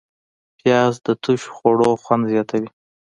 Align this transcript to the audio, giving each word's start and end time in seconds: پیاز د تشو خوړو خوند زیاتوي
پیاز 0.57 0.93
د 1.05 1.07
تشو 1.23 1.49
خوړو 1.55 1.89
خوند 2.03 2.23
زیاتوي 2.31 2.69